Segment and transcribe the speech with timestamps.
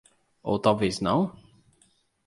[0.41, 1.31] Ou talvez não?